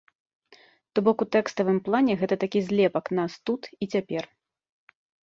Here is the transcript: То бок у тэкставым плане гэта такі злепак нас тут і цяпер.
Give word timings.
То 0.93 1.01
бок 1.07 1.17
у 1.25 1.27
тэкставым 1.35 1.77
плане 1.89 2.13
гэта 2.21 2.35
такі 2.45 2.59
злепак 2.71 3.05
нас 3.21 3.37
тут 3.51 3.61
і 3.77 3.85
цяпер. 3.97 4.23